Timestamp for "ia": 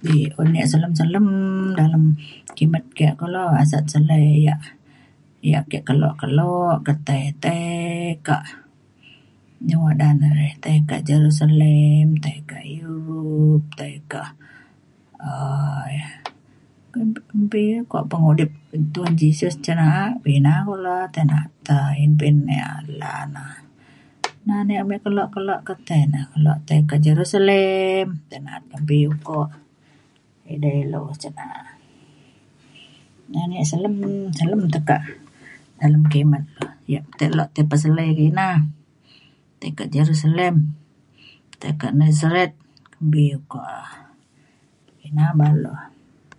0.58-0.66, 4.44-4.56, 5.48-5.58, 10.24-10.30, 15.96-16.08, 17.70-17.80, 24.74-24.80, 33.58-33.64, 36.92-37.00